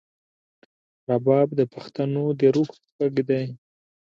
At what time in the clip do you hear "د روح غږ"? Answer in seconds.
2.39-3.15